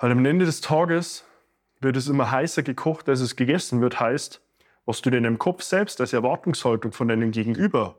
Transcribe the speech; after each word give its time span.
Weil 0.00 0.12
am 0.12 0.24
Ende 0.24 0.44
des 0.44 0.60
Tages 0.60 1.24
wird 1.80 1.96
es 1.96 2.06
immer 2.06 2.30
heißer 2.30 2.62
gekocht, 2.62 3.08
als 3.08 3.20
es 3.20 3.34
gegessen 3.34 3.80
wird, 3.80 3.98
heißt, 3.98 4.40
was 4.86 5.02
du 5.02 5.10
dir 5.10 5.16
in 5.16 5.24
deinem 5.24 5.38
Kopf 5.38 5.62
selbst 5.62 6.00
als 6.00 6.12
Erwartungshaltung 6.12 6.92
von 6.92 7.08
deinem 7.08 7.32
Gegenüber 7.32 7.96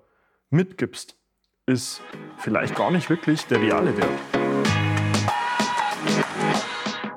mitgibst, 0.49 1.17
ist 1.65 2.01
vielleicht 2.37 2.75
gar 2.75 2.89
nicht 2.89 3.09
wirklich 3.09 3.45
der 3.47 3.61
reale 3.61 3.95
Wert. 3.97 4.09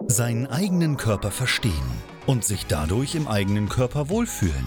Seinen 0.08 0.48
eigenen 0.48 0.96
Körper 0.96 1.30
verstehen 1.30 1.72
und 2.26 2.44
sich 2.44 2.67
dadurch 2.67 3.14
im 3.14 3.28
eigenen 3.28 3.69
Körper 3.69 4.08
wohlfühlen. 4.08 4.67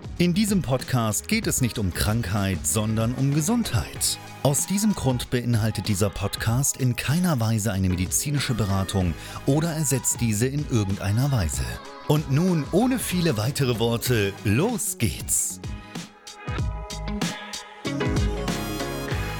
In 0.21 0.35
diesem 0.35 0.61
Podcast 0.61 1.27
geht 1.27 1.47
es 1.47 1.61
nicht 1.61 1.79
um 1.79 1.95
Krankheit, 1.95 2.59
sondern 2.67 3.15
um 3.15 3.33
Gesundheit. 3.33 4.19
Aus 4.43 4.67
diesem 4.67 4.93
Grund 4.93 5.31
beinhaltet 5.31 5.87
dieser 5.87 6.11
Podcast 6.11 6.79
in 6.79 6.95
keiner 6.95 7.39
Weise 7.39 7.71
eine 7.71 7.89
medizinische 7.89 8.53
Beratung 8.53 9.15
oder 9.47 9.69
ersetzt 9.69 10.21
diese 10.21 10.45
in 10.45 10.63
irgendeiner 10.69 11.31
Weise. 11.31 11.63
Und 12.07 12.29
nun, 12.31 12.65
ohne 12.71 12.99
viele 12.99 13.35
weitere 13.35 13.79
Worte, 13.79 14.31
los 14.43 14.99
geht's! 14.99 15.59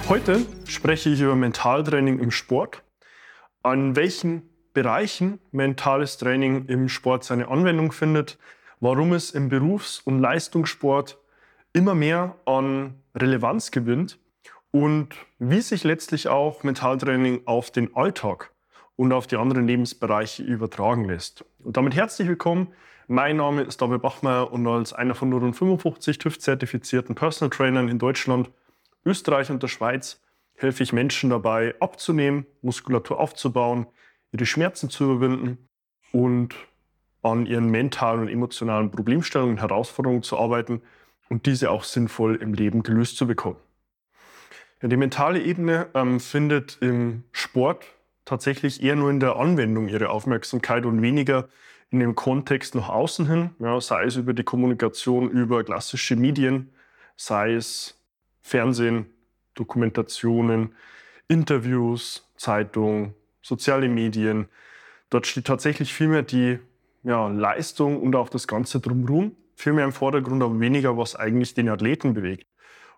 Heute 0.10 0.48
spreche 0.66 1.10
ich 1.12 1.22
über 1.22 1.36
Mentaltraining 1.36 2.18
im 2.18 2.32
Sport. 2.32 2.82
An 3.62 3.96
welchen 3.96 4.50
Bereichen 4.74 5.38
mentales 5.52 6.18
Training 6.18 6.66
im 6.66 6.90
Sport 6.90 7.24
seine 7.24 7.50
Anwendung 7.50 7.92
findet, 7.92 8.40
warum 8.82 9.14
es 9.14 9.32
im 9.32 9.48
Berufs- 9.48 10.00
und 10.00 10.20
Leistungssport 10.20 11.18
immer 11.72 11.96
mehr 11.96 12.36
an 12.46 12.96
Relevanz 13.16 13.72
gewinnt 13.72 14.20
und 14.72 15.10
wie 15.40 15.62
sich 15.62 15.84
letztlich 15.84 16.28
auch 16.28 16.64
Mentaltraining 16.64 17.44
auf 17.46 17.72
den 17.72 17.96
Alltag 17.96 18.52
und 18.96 19.14
auf 19.14 19.28
die 19.28 19.38
anderen 19.38 19.68
Lebensbereiche 19.68 20.44
übertragen 20.44 21.06
lässt. 21.06 21.46
Und 21.60 21.78
damit 21.78 21.96
herzlich 21.96 22.28
willkommen. 22.28 22.74
Mein 23.08 23.38
Name 23.38 23.62
ist 23.62 23.82
David 23.82 24.02
Bachmeier 24.02 24.52
und 24.52 24.66
als 24.68 24.94
einer 24.94 25.16
von 25.16 25.30
nur 25.30 25.42
rund 25.42 25.56
55 25.56 26.18
TÜV-zertifizierten 26.18 27.16
Personal 27.16 27.50
Trainern 27.50 27.88
in 27.88 28.00
Deutschland, 28.00 28.52
Österreich 29.06 29.50
und 29.52 29.62
der 29.62 29.68
Schweiz 29.68 30.22
helfe 30.56 30.84
ich 30.84 30.94
Menschen 30.94 31.30
dabei, 31.30 31.76
abzunehmen, 31.80 32.46
Muskulatur 32.62 33.20
aufzubauen, 33.20 33.88
ihre 34.32 34.46
Schmerzen 34.46 34.90
zu 34.90 35.04
überwinden 35.06 35.68
und 36.12 36.56
an 37.22 37.46
ihren 37.46 37.70
mentalen 37.70 38.22
und 38.22 38.28
emotionalen 38.30 38.92
Problemstellungen 38.92 39.56
und 39.56 39.62
Herausforderungen 39.62 40.24
zu 40.24 40.38
arbeiten 40.38 40.82
und 41.30 41.46
diese 41.46 41.72
auch 41.72 41.84
sinnvoll 41.84 42.36
im 42.36 42.54
Leben 42.54 42.84
gelöst 42.84 43.18
zu 43.18 43.28
bekommen. 43.28 43.58
Ja, 44.82 44.88
die 44.88 44.98
mentale 44.98 45.42
Ebene 45.42 45.88
ähm, 45.94 46.20
findet 46.20 46.78
im 46.82 47.24
Sport 47.32 47.86
tatsächlich 48.26 48.82
eher 48.82 48.96
nur 48.96 49.10
in 49.12 49.20
der 49.20 49.36
Anwendung 49.36 49.88
ihre 49.88 50.10
Aufmerksamkeit 50.10 50.86
und 50.86 51.02
weniger 51.02 51.48
in 51.92 52.00
dem 52.00 52.16
Kontext 52.16 52.74
nach 52.74 52.90
außen 52.90 53.28
hin, 53.28 53.50
ja, 53.60 53.80
sei 53.82 54.06
es 54.06 54.16
über 54.16 54.34
die 54.34 54.44
Kommunikation 54.44 55.30
über 55.30 55.64
klassische 55.64 56.16
Medien, 56.16 56.72
sei 57.16 57.54
es 57.54 58.00
Fernsehen, 58.42 59.06
Dokumentationen, 59.56 60.74
Interviews, 61.28 62.28
Zeitung, 62.38 63.14
soziale 63.42 63.90
Medien. 63.90 64.48
Dort 65.10 65.28
steht 65.28 65.46
tatsächlich 65.46 65.94
vielmehr 65.94 66.24
die 66.24 66.60
ja, 67.04 67.28
Leistung 67.28 68.02
und 68.02 68.16
auch 68.16 68.30
das 68.30 68.48
Ganze 68.48 68.80
drumherum, 68.80 69.36
vielmehr 69.56 69.86
im 69.86 69.92
Vordergrund, 69.92 70.44
aber 70.44 70.60
weniger, 70.60 70.98
was 70.98 71.16
eigentlich 71.16 71.54
den 71.54 71.70
Athleten 71.70 72.14
bewegt. 72.14 72.48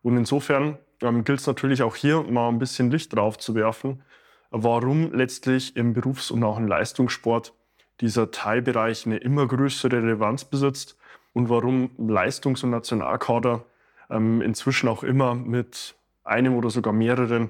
Und 0.02 0.18
insofern 0.18 0.78
ähm, 1.02 1.24
gilt 1.24 1.40
es 1.40 1.48
natürlich 1.48 1.82
auch 1.84 1.96
hier 1.96 2.24
mal 2.24 2.50
ein 2.50 2.60
bisschen 2.60 2.92
Licht 2.92 3.16
drauf 3.16 3.38
zu 3.38 3.56
werfen, 3.56 4.04
warum 4.52 5.14
letztlich 5.14 5.76
im 5.76 5.94
Berufs- 5.94 6.32
und 6.32 6.44
auch 6.44 6.58
im 6.58 6.68
Leistungssport 6.68 7.54
dieser 8.02 8.32
Teilbereich 8.32 9.06
eine 9.06 9.18
immer 9.18 9.48
größere 9.48 9.98
Relevanz 9.98 10.46
besitzt 10.46 10.98
und 11.34 11.50
warum 11.50 11.92
Leistungs- 11.98 12.64
und 12.64 12.72
Nationalkader 12.72 13.66
ähm, 14.10 14.42
inzwischen 14.42 14.90
auch 14.90 15.04
immer 15.04 15.36
mit 15.36 15.96
einem 16.24 16.56
oder 16.56 16.70
sogar 16.70 16.94
mehreren 16.94 17.50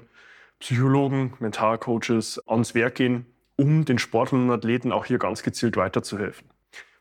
Psychologen, 0.60 1.34
Mentalcoaches 1.40 2.40
ans 2.46 2.74
Werk 2.74 2.96
gehen, 2.96 3.26
um 3.56 3.84
den 3.84 3.98
Sportlern 3.98 4.44
und 4.44 4.50
Athleten 4.50 4.92
auch 4.92 5.04
hier 5.04 5.18
ganz 5.18 5.42
gezielt 5.42 5.76
weiterzuhelfen. 5.76 6.48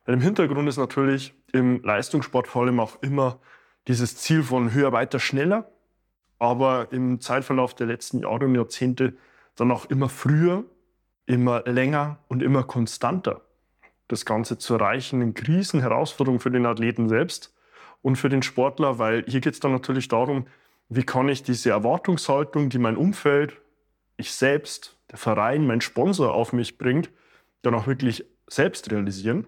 Weil 0.06 0.16
im 0.16 0.22
Hintergrund 0.22 0.68
ist 0.68 0.78
natürlich 0.78 1.34
im 1.52 1.81
Leistungssport 1.84 2.47
vor 2.47 2.64
allem 2.64 2.80
auch 2.80 3.02
immer 3.02 3.40
dieses 3.88 4.18
Ziel 4.18 4.44
von 4.44 4.74
höher, 4.74 4.91
weiter, 4.91 5.19
schneller, 5.19 5.69
aber 6.40 6.88
im 6.91 7.22
Zeitverlauf 7.22 7.74
der 7.74 7.88
letzten 7.88 8.19
Jahre 8.19 8.46
und 8.46 8.56
Jahrzehnte 8.56 9.14
dann 9.56 9.72
auch 9.72 9.86
immer 9.86 10.09
früher, 10.09 10.66
immer 11.25 11.64
länger 11.64 12.18
und 12.28 12.44
immer 12.44 12.64
konstanter 12.64 13.41
das 14.08 14.25
Ganze 14.25 14.58
zu 14.58 14.75
erreichen. 14.75 15.22
Eine 15.22 15.34
Krisen, 15.34 15.80
Herausforderung 15.80 16.40
für 16.40 16.52
den 16.52 16.66
Athleten 16.66 17.08
selbst 17.08 17.53
und 18.02 18.18
für 18.18 18.30
den 18.30 18.44
Sportler, 18.44 19.00
weil 19.00 19.24
hier 19.28 19.41
geht 19.41 19.53
es 19.53 19.59
dann 19.59 19.72
natürlich 19.72 20.08
darum, 20.08 20.46
wie 20.90 21.03
kann 21.03 21.30
ich 21.30 21.44
diese 21.44 21.70
Erwartungshaltung, 21.70 22.70
die 22.70 22.78
mein 22.78 22.97
Umfeld, 22.97 23.62
ich 24.23 24.34
selbst, 24.34 24.97
der 25.11 25.17
Verein, 25.17 25.67
mein 25.67 25.81
Sponsor 25.81 26.34
auf 26.34 26.53
mich 26.53 26.78
bringt, 26.78 27.11
dann 27.61 27.75
auch 27.75 27.88
wirklich 27.88 28.25
selbst 28.47 28.91
realisieren. 28.91 29.47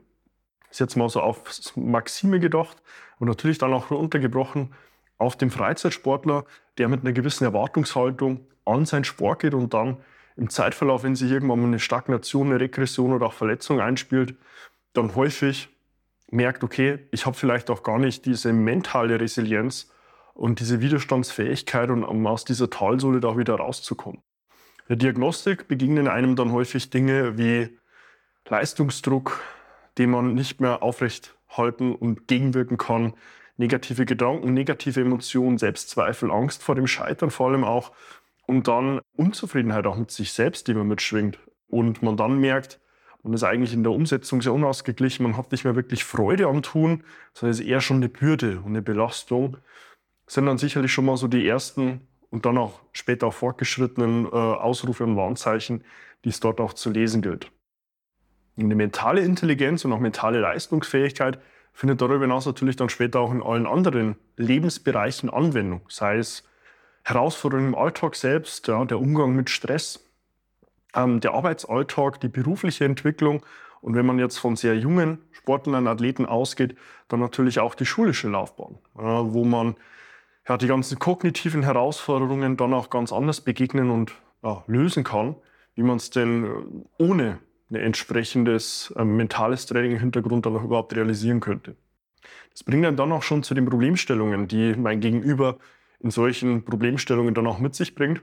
Ist 0.69 0.79
jetzt 0.79 0.95
mal 0.95 1.09
so 1.09 1.21
auf 1.21 1.43
Maxime 1.75 2.39
gedacht 2.39 2.81
und 3.19 3.27
natürlich 3.27 3.57
dann 3.57 3.73
auch 3.73 3.91
runtergebrochen 3.91 4.73
auf 5.17 5.37
den 5.37 5.49
Freizeitsportler, 5.49 6.45
der 6.77 6.89
mit 6.89 7.01
einer 7.01 7.13
gewissen 7.13 7.45
Erwartungshaltung 7.45 8.45
an 8.65 8.85
seinen 8.85 9.05
Sport 9.05 9.39
geht 9.39 9.53
und 9.53 9.73
dann 9.73 9.97
im 10.35 10.49
Zeitverlauf, 10.49 11.03
wenn 11.03 11.15
sich 11.15 11.31
irgendwann 11.31 11.61
mal 11.61 11.67
eine 11.67 11.79
Stagnation, 11.79 12.47
eine 12.47 12.59
Regression 12.59 13.13
oder 13.13 13.27
auch 13.27 13.33
Verletzung 13.33 13.79
einspielt, 13.79 14.35
dann 14.93 15.15
häufig 15.15 15.69
merkt, 16.29 16.63
okay, 16.63 17.07
ich 17.11 17.25
habe 17.25 17.37
vielleicht 17.37 17.69
auch 17.69 17.83
gar 17.83 17.99
nicht 17.99 18.25
diese 18.25 18.51
mentale 18.51 19.19
Resilienz 19.19 19.91
und 20.33 20.59
diese 20.59 20.81
Widerstandsfähigkeit, 20.81 21.89
um 21.89 22.27
aus 22.27 22.43
dieser 22.43 22.69
Talsohle 22.69 23.21
da 23.21 23.37
wieder 23.37 23.55
rauszukommen. 23.55 24.21
Der 24.87 24.95
Diagnostik 24.97 25.67
begegnen 25.67 26.07
einem 26.07 26.35
dann 26.35 26.51
häufig 26.51 26.91
Dinge 26.91 27.37
wie 27.39 27.75
Leistungsdruck, 28.47 29.41
den 29.97 30.11
man 30.11 30.35
nicht 30.35 30.61
mehr 30.61 30.83
aufrecht 30.83 31.35
halten 31.49 31.95
und 31.95 32.27
gegenwirken 32.27 32.77
kann, 32.77 33.13
negative 33.57 34.05
Gedanken, 34.05 34.53
negative 34.53 35.01
Emotionen, 35.01 35.57
Selbstzweifel, 35.57 36.29
Angst 36.29 36.61
vor 36.61 36.75
dem 36.75 36.85
Scheitern 36.85 37.31
vor 37.31 37.47
allem 37.49 37.63
auch 37.63 37.93
und 38.45 38.67
dann 38.67 39.01
Unzufriedenheit 39.15 39.87
auch 39.87 39.97
mit 39.97 40.11
sich 40.11 40.33
selbst, 40.33 40.67
die 40.67 40.75
man 40.75 40.87
mitschwingt. 40.87 41.39
Und 41.67 42.03
man 42.03 42.15
dann 42.15 42.37
merkt, 42.39 42.79
man 43.23 43.33
ist 43.33 43.43
eigentlich 43.43 43.73
in 43.73 43.81
der 43.81 43.91
Umsetzung 43.91 44.43
sehr 44.43 44.53
unausgeglichen, 44.53 45.23
man 45.23 45.35
hat 45.35 45.51
nicht 45.51 45.63
mehr 45.63 45.75
wirklich 45.75 46.03
Freude 46.03 46.45
am 46.45 46.61
Tun, 46.61 47.03
sondern 47.33 47.51
es 47.51 47.59
ist 47.59 47.65
eher 47.65 47.81
schon 47.81 47.97
eine 47.97 48.09
Bürde 48.09 48.59
und 48.59 48.67
eine 48.67 48.83
Belastung. 48.83 49.57
Das 50.25 50.35
sind 50.35 50.45
dann 50.45 50.59
sicherlich 50.59 50.93
schon 50.93 51.05
mal 51.05 51.17
so 51.17 51.27
die 51.27 51.47
ersten 51.47 52.01
und 52.29 52.45
dann 52.45 52.57
auch 52.57 52.81
später 52.91 53.27
auch 53.27 53.33
fortgeschrittenen 53.33 54.25
äh, 54.25 54.29
Ausrufe 54.29 55.03
und 55.03 55.15
Warnzeichen, 55.15 55.83
die 56.23 56.29
es 56.29 56.39
dort 56.39 56.59
auch 56.59 56.73
zu 56.73 56.89
lesen 56.89 57.21
gilt. 57.21 57.51
Eine 58.57 58.75
mentale 58.75 59.21
Intelligenz 59.21 59.85
und 59.85 59.93
auch 59.93 59.99
mentale 59.99 60.39
Leistungsfähigkeit 60.39 61.39
findet 61.73 62.01
darüber 62.01 62.21
hinaus 62.21 62.45
natürlich 62.45 62.77
dann 62.77 62.89
später 62.89 63.19
auch 63.19 63.31
in 63.31 63.43
allen 63.43 63.67
anderen 63.67 64.15
Lebensbereichen 64.37 65.29
Anwendung, 65.29 65.81
sei 65.89 66.17
es 66.17 66.43
Herausforderungen 67.03 67.73
im 67.73 67.75
Alltag 67.75 68.15
selbst, 68.15 68.67
ja, 68.67 68.83
der 68.85 68.99
Umgang 68.99 69.35
mit 69.35 69.49
Stress, 69.49 70.03
ähm, 70.95 71.19
der 71.19 71.33
Arbeitsalltag, 71.33 72.21
die 72.21 72.29
berufliche 72.29 72.85
Entwicklung 72.85 73.45
Und 73.81 73.93
wenn 73.93 74.07
man 74.07 74.17
jetzt 74.17 74.39
von 74.39 74.55
sehr 74.55 74.75
jungen 74.75 75.19
Sportlern, 75.31 75.85
Athleten 75.87 76.25
ausgeht, 76.25 76.75
dann 77.07 77.19
natürlich 77.19 77.59
auch 77.59 77.75
die 77.75 77.85
schulische 77.85 78.27
Laufbahn, 78.29 78.79
wo 78.95 79.45
man 79.45 79.75
ja, 80.47 80.57
die 80.57 80.67
ganzen 80.67 80.99
kognitiven 80.99 81.63
Herausforderungen 81.63 82.57
dann 82.57 82.73
auch 82.73 82.89
ganz 82.89 83.11
anders 83.11 83.41
begegnen 83.41 83.89
und 83.89 84.13
ja, 84.43 84.63
lösen 84.67 85.03
kann, 85.03 85.35
wie 85.75 85.83
man 85.83 85.97
es 85.97 86.09
denn 86.09 86.45
äh, 86.45 87.03
ohne 87.03 87.39
ein 87.69 87.75
entsprechendes 87.75 88.93
äh, 88.95 89.03
mentales 89.03 89.65
Training 89.65 89.93
im 89.93 89.99
Hintergrund 89.99 90.45
dann 90.45 90.55
auch 90.55 90.63
überhaupt 90.63 90.95
realisieren 90.95 91.39
könnte. 91.39 91.75
Das 92.51 92.63
bringt 92.63 92.85
dann 92.99 93.11
auch 93.11 93.23
schon 93.23 93.43
zu 93.43 93.53
den 93.53 93.65
Problemstellungen, 93.65 94.47
die 94.47 94.75
mein 94.75 94.99
Gegenüber 94.99 95.57
in 95.99 96.11
solchen 96.11 96.63
Problemstellungen 96.63 97.33
dann 97.33 97.47
auch 97.47 97.59
mit 97.59 97.75
sich 97.75 97.95
bringt. 97.95 98.21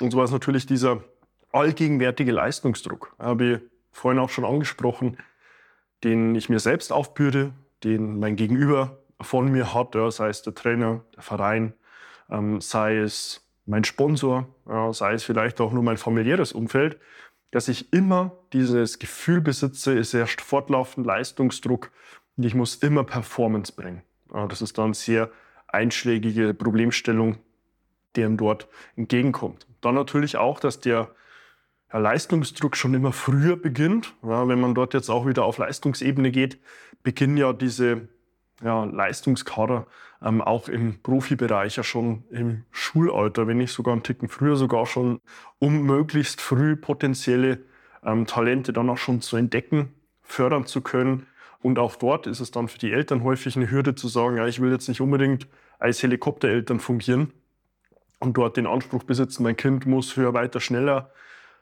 Und 0.00 0.12
zwar 0.12 0.24
ist 0.24 0.32
natürlich 0.32 0.66
dieser 0.66 1.04
allgegenwärtige 1.52 2.32
Leistungsdruck, 2.32 3.14
habe 3.18 3.44
ich 3.44 3.60
vorhin 3.92 4.18
auch 4.18 4.30
schon 4.30 4.44
angesprochen, 4.44 5.18
den 6.04 6.34
ich 6.34 6.48
mir 6.48 6.60
selbst 6.60 6.92
aufbürde, 6.92 7.52
den 7.84 8.18
mein 8.18 8.36
Gegenüber 8.36 8.98
von 9.20 9.50
mir 9.50 9.74
hat, 9.74 9.94
ja, 9.94 10.10
sei 10.10 10.28
es 10.28 10.42
der 10.42 10.54
Trainer, 10.54 11.04
der 11.16 11.22
Verein, 11.22 11.74
ähm, 12.30 12.60
sei 12.60 12.98
es 12.98 13.46
mein 13.66 13.84
Sponsor, 13.84 14.48
ja, 14.68 14.92
sei 14.92 15.14
es 15.14 15.24
vielleicht 15.24 15.60
auch 15.60 15.72
nur 15.72 15.82
mein 15.82 15.96
familiäres 15.96 16.52
Umfeld, 16.52 16.98
dass 17.50 17.68
ich 17.68 17.92
immer 17.92 18.32
dieses 18.52 18.98
Gefühl 18.98 19.40
besitze, 19.40 19.98
es 19.98 20.12
herrscht 20.12 20.40
fortlaufend 20.40 21.06
Leistungsdruck 21.06 21.90
und 22.36 22.44
ich 22.44 22.54
muss 22.54 22.76
immer 22.76 23.04
Performance 23.04 23.72
bringen. 23.72 24.02
Ja, 24.32 24.46
das 24.46 24.62
ist 24.62 24.78
dann 24.78 24.94
sehr 24.94 25.30
einschlägige 25.66 26.54
Problemstellung, 26.54 27.38
die 28.16 28.22
ihm 28.22 28.36
dort 28.36 28.68
entgegenkommt. 28.96 29.66
Dann 29.80 29.94
natürlich 29.94 30.36
auch, 30.36 30.60
dass 30.60 30.80
der 30.80 31.10
ja, 31.92 31.98
Leistungsdruck 31.98 32.76
schon 32.76 32.94
immer 32.94 33.12
früher 33.12 33.56
beginnt. 33.56 34.14
Ja, 34.22 34.46
wenn 34.48 34.60
man 34.60 34.74
dort 34.74 34.94
jetzt 34.94 35.08
auch 35.08 35.26
wieder 35.26 35.44
auf 35.44 35.58
Leistungsebene 35.58 36.30
geht, 36.30 36.58
beginnen 37.02 37.36
ja 37.36 37.52
diese 37.52 38.08
ja, 38.62 38.84
Leistungskader 38.84 39.86
ähm, 40.22 40.40
auch 40.40 40.68
im 40.68 41.00
Profibereich 41.02 41.76
ja 41.76 41.82
schon 41.82 42.24
im 42.30 42.64
Schulalter, 42.70 43.46
wenn 43.46 43.58
nicht 43.58 43.72
sogar 43.72 43.92
einen 43.92 44.02
Ticken 44.02 44.28
früher 44.28 44.56
sogar 44.56 44.86
schon, 44.86 45.20
um 45.58 45.82
möglichst 45.82 46.40
früh 46.40 46.76
potenzielle 46.76 47.60
ähm, 48.04 48.26
Talente 48.26 48.72
dann 48.72 48.90
auch 48.90 48.98
schon 48.98 49.20
zu 49.20 49.36
entdecken, 49.36 49.94
fördern 50.22 50.66
zu 50.66 50.80
können. 50.80 51.26
Und 51.60 51.78
auch 51.78 51.96
dort 51.96 52.26
ist 52.26 52.40
es 52.40 52.50
dann 52.50 52.68
für 52.68 52.78
die 52.78 52.92
Eltern 52.92 53.24
häufig 53.24 53.56
eine 53.56 53.70
Hürde 53.70 53.94
zu 53.94 54.08
sagen, 54.08 54.36
ja, 54.36 54.46
ich 54.46 54.60
will 54.60 54.70
jetzt 54.70 54.88
nicht 54.88 55.00
unbedingt 55.00 55.48
als 55.78 56.02
Helikoptereltern 56.02 56.80
fungieren 56.80 57.32
und 58.20 58.36
dort 58.36 58.56
den 58.56 58.66
Anspruch 58.66 59.04
besitzen, 59.04 59.44
mein 59.44 59.56
Kind 59.56 59.86
muss 59.86 60.16
höher, 60.16 60.34
weiter, 60.34 60.60
schneller, 60.60 61.10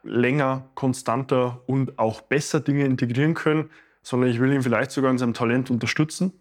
länger, 0.03 0.69
konstanter 0.75 1.63
und 1.67 1.99
auch 1.99 2.23
besser 2.23 2.61
Dinge 2.61 2.85
integrieren 2.85 3.35
können, 3.35 3.71
sondern 4.03 4.31
ich 4.31 4.41
will 4.41 4.53
ihn 4.53 4.63
vielleicht 4.63 4.91
sogar 4.91 5.11
in 5.11 5.19
seinem 5.19 5.35
Talent 5.35 5.71
unterstützen 5.71 6.33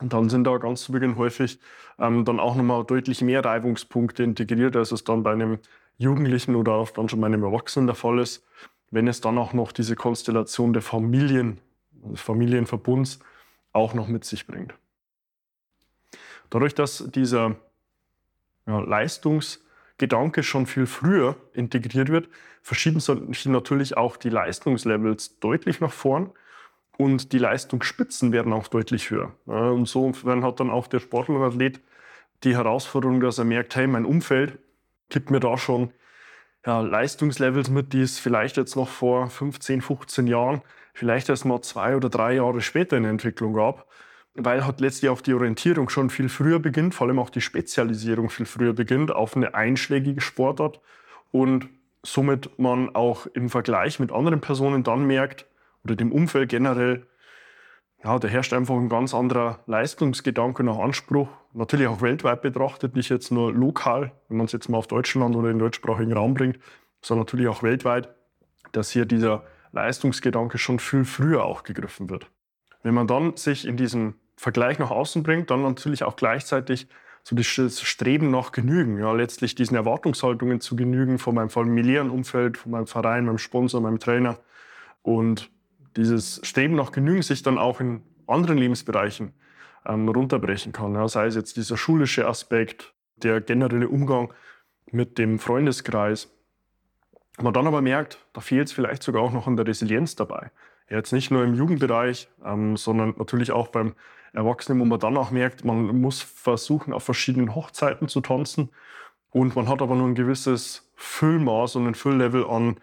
und 0.00 0.12
dann 0.12 0.28
sind 0.28 0.44
da 0.44 0.56
ganz 0.58 0.82
zu 0.82 0.92
Beginn 0.92 1.16
häufig 1.16 1.58
ähm, 1.98 2.24
dann 2.24 2.40
auch 2.40 2.56
nochmal 2.56 2.84
deutlich 2.84 3.22
mehr 3.22 3.44
Reibungspunkte 3.44 4.22
integriert, 4.22 4.76
als 4.76 4.92
es 4.92 5.04
dann 5.04 5.22
bei 5.22 5.32
einem 5.32 5.58
Jugendlichen 5.98 6.56
oder 6.56 6.72
auch 6.72 6.90
dann 6.90 7.08
schon 7.08 7.20
bei 7.20 7.26
einem 7.26 7.44
Erwachsenen 7.44 7.86
der 7.86 7.94
Fall 7.94 8.18
ist, 8.18 8.44
wenn 8.90 9.06
es 9.08 9.20
dann 9.20 9.38
auch 9.38 9.52
noch 9.52 9.72
diese 9.72 9.96
Konstellation 9.96 10.72
der 10.72 10.82
Familien, 10.82 11.60
des 11.92 12.20
Familienverbunds 12.20 13.20
auch 13.72 13.94
noch 13.94 14.08
mit 14.08 14.24
sich 14.24 14.46
bringt. 14.46 14.74
Dadurch, 16.50 16.74
dass 16.74 17.10
dieser 17.10 17.56
ja, 18.66 18.80
Leistungsgedanke 18.80 20.42
schon 20.42 20.66
viel 20.66 20.86
früher 20.86 21.36
integriert 21.52 22.08
wird, 22.08 22.28
verschieben 22.62 23.00
sich 23.00 23.46
natürlich 23.46 23.96
auch 23.96 24.16
die 24.16 24.30
Leistungslevels 24.30 25.38
deutlich 25.38 25.80
nach 25.80 25.92
vorn 25.92 26.32
und 26.96 27.32
die 27.32 27.38
Leistungsspitzen 27.38 28.32
werden 28.32 28.52
auch 28.52 28.68
deutlich 28.68 29.10
höher. 29.10 29.32
Und 29.46 29.88
so 29.88 30.12
hat 30.12 30.60
dann 30.60 30.70
auch 30.70 30.86
der 30.86 31.00
Sportler 31.00 31.36
und 31.36 31.42
Athlet 31.42 31.80
die 32.44 32.56
Herausforderung, 32.56 33.20
dass 33.20 33.38
er 33.38 33.44
merkt, 33.44 33.74
hey, 33.74 33.86
mein 33.86 34.04
Umfeld 34.04 34.58
gibt 35.08 35.30
mir 35.30 35.40
da 35.40 35.56
schon 35.56 35.92
ja, 36.66 36.80
Leistungslevels 36.80 37.70
mit, 37.70 37.92
die 37.92 38.00
es 38.00 38.18
vielleicht 38.18 38.56
jetzt 38.56 38.76
noch 38.76 38.88
vor 38.88 39.28
15, 39.28 39.82
15 39.82 40.26
Jahren, 40.26 40.62
vielleicht 40.92 41.28
erst 41.28 41.44
mal 41.44 41.60
zwei 41.62 41.96
oder 41.96 42.08
drei 42.08 42.34
Jahre 42.34 42.60
später 42.60 42.96
in 42.96 43.02
der 43.02 43.12
Entwicklung 43.12 43.54
gab, 43.54 43.86
weil 44.34 44.64
halt 44.64 44.80
letztlich 44.80 45.10
auch 45.10 45.20
die 45.20 45.34
Orientierung 45.34 45.88
schon 45.88 46.10
viel 46.10 46.28
früher 46.28 46.58
beginnt, 46.58 46.94
vor 46.94 47.06
allem 47.06 47.18
auch 47.18 47.30
die 47.30 47.40
Spezialisierung 47.40 48.30
viel 48.30 48.46
früher 48.46 48.72
beginnt 48.72 49.10
auf 49.10 49.36
eine 49.36 49.54
einschlägige 49.54 50.20
Sportart 50.20 50.80
und 51.30 51.68
somit 52.02 52.58
man 52.58 52.94
auch 52.94 53.26
im 53.26 53.48
Vergleich 53.48 53.98
mit 54.00 54.12
anderen 54.12 54.40
Personen 54.40 54.82
dann 54.82 55.06
merkt, 55.06 55.46
oder 55.84 55.96
dem 55.96 56.12
Umfeld 56.12 56.48
generell, 56.48 57.06
ja, 58.02 58.18
da 58.18 58.28
herrscht 58.28 58.52
einfach 58.52 58.74
ein 58.74 58.88
ganz 58.88 59.14
anderer 59.14 59.60
Leistungsgedanke 59.66 60.62
nach 60.62 60.78
Anspruch. 60.78 61.28
Natürlich 61.54 61.86
auch 61.86 62.02
weltweit 62.02 62.42
betrachtet, 62.42 62.96
nicht 62.96 63.08
jetzt 63.08 63.30
nur 63.30 63.52
lokal, 63.52 64.12
wenn 64.28 64.36
man 64.36 64.46
es 64.46 64.52
jetzt 64.52 64.68
mal 64.68 64.78
auf 64.78 64.86
Deutschland 64.86 65.34
oder 65.36 65.48
in 65.48 65.54
den 65.54 65.60
deutschsprachigen 65.60 66.12
Raum 66.12 66.34
bringt, 66.34 66.58
sondern 67.00 67.24
natürlich 67.24 67.48
auch 67.48 67.62
weltweit, 67.62 68.14
dass 68.72 68.90
hier 68.90 69.06
dieser 69.06 69.44
Leistungsgedanke 69.72 70.58
schon 70.58 70.78
viel 70.78 71.04
früher 71.04 71.44
auch 71.44 71.62
gegriffen 71.62 72.10
wird. 72.10 72.30
Wenn 72.82 72.94
man 72.94 73.06
dann 73.06 73.36
sich 73.36 73.66
in 73.66 73.78
diesem 73.78 74.14
Vergleich 74.36 74.78
nach 74.78 74.90
außen 74.90 75.22
bringt, 75.22 75.50
dann 75.50 75.62
natürlich 75.62 76.04
auch 76.04 76.16
gleichzeitig 76.16 76.88
so 77.22 77.34
das 77.34 77.80
Streben 77.80 78.30
nach 78.30 78.52
Genügen, 78.52 78.98
ja, 78.98 79.12
letztlich 79.12 79.54
diesen 79.54 79.76
Erwartungshaltungen 79.76 80.60
zu 80.60 80.76
genügen 80.76 81.18
von 81.18 81.34
meinem 81.34 81.48
familiären 81.48 82.10
Umfeld, 82.10 82.58
von 82.58 82.72
meinem 82.72 82.86
Verein, 82.86 83.24
meinem 83.24 83.38
Sponsor, 83.38 83.80
meinem 83.80 83.98
Trainer. 83.98 84.38
Und 85.00 85.50
dieses 85.96 86.40
Streben 86.44 86.74
nach 86.74 86.92
Genügen 86.92 87.22
sich 87.22 87.42
dann 87.42 87.58
auch 87.58 87.80
in 87.80 88.02
anderen 88.26 88.58
Lebensbereichen 88.58 89.32
ähm, 89.86 90.08
runterbrechen 90.08 90.72
kann. 90.72 90.94
Ja, 90.94 91.08
sei 91.08 91.26
es 91.26 91.34
jetzt 91.34 91.56
dieser 91.56 91.76
schulische 91.76 92.26
Aspekt, 92.26 92.94
der 93.16 93.40
generelle 93.40 93.88
Umgang 93.88 94.32
mit 94.90 95.18
dem 95.18 95.38
Freundeskreis. 95.38 96.30
Man 97.40 97.52
dann 97.52 97.66
aber 97.66 97.82
merkt, 97.82 98.18
da 98.32 98.40
fehlt 98.40 98.68
es 98.68 98.72
vielleicht 98.72 99.02
sogar 99.02 99.22
auch 99.22 99.32
noch 99.32 99.46
an 99.46 99.56
der 99.56 99.66
Resilienz 99.66 100.14
dabei. 100.16 100.50
Jetzt 100.88 101.12
nicht 101.12 101.30
nur 101.30 101.42
im 101.42 101.54
Jugendbereich, 101.54 102.28
ähm, 102.44 102.76
sondern 102.76 103.14
natürlich 103.18 103.50
auch 103.50 103.68
beim 103.68 103.94
Erwachsenen, 104.32 104.80
wo 104.80 104.84
man 104.84 105.00
dann 105.00 105.16
auch 105.16 105.30
merkt, 105.30 105.64
man 105.64 106.00
muss 106.00 106.20
versuchen, 106.20 106.92
auf 106.92 107.04
verschiedenen 107.04 107.54
Hochzeiten 107.54 108.08
zu 108.08 108.20
tanzen. 108.20 108.70
Und 109.30 109.56
man 109.56 109.68
hat 109.68 109.82
aber 109.82 109.94
nur 109.94 110.06
ein 110.06 110.14
gewisses 110.14 110.92
Füllmaß 110.96 111.76
und 111.76 111.86
ein 111.86 111.94
Fülllevel 111.94 112.44
an 112.46 112.76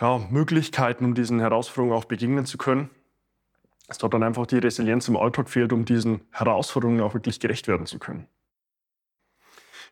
ja, 0.00 0.18
Möglichkeiten, 0.30 1.04
um 1.04 1.14
diesen 1.14 1.40
Herausforderungen 1.40 1.96
auch 1.96 2.04
begegnen 2.04 2.46
zu 2.46 2.58
können. 2.58 2.90
Es 3.88 3.98
dort 3.98 4.14
dann 4.14 4.22
einfach 4.22 4.46
die 4.46 4.58
Resilienz 4.58 5.08
im 5.08 5.16
Alltag 5.16 5.48
fehlt, 5.50 5.72
um 5.72 5.84
diesen 5.84 6.22
Herausforderungen 6.30 7.00
auch 7.00 7.14
wirklich 7.14 7.38
gerecht 7.38 7.68
werden 7.68 7.86
zu 7.86 7.98
können. 7.98 8.26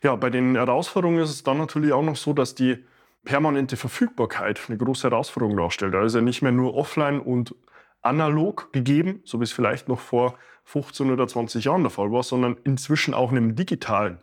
Ja, 0.02 0.16
bei 0.16 0.30
den 0.30 0.56
Herausforderungen 0.56 1.22
ist 1.22 1.30
es 1.30 1.42
dann 1.44 1.58
natürlich 1.58 1.92
auch 1.92 2.02
noch 2.02 2.16
so, 2.16 2.32
dass 2.32 2.54
die 2.54 2.84
permanente 3.24 3.76
Verfügbarkeit 3.76 4.60
eine 4.66 4.76
große 4.76 5.08
Herausforderung 5.08 5.56
darstellt. 5.56 5.94
Also 5.94 6.20
nicht 6.20 6.42
mehr 6.42 6.52
nur 6.52 6.74
offline 6.74 7.20
und 7.20 7.54
analog 8.00 8.72
gegeben, 8.72 9.20
so 9.24 9.38
wie 9.38 9.44
es 9.44 9.52
vielleicht 9.52 9.88
noch 9.88 10.00
vor 10.00 10.34
15 10.64 11.10
oder 11.10 11.28
20 11.28 11.64
Jahren 11.64 11.82
der 11.82 11.90
Fall 11.90 12.10
war, 12.10 12.22
sondern 12.22 12.56
inzwischen 12.64 13.14
auch 13.14 13.30
in 13.30 13.36
einem 13.36 13.54
digitalen 13.54 14.18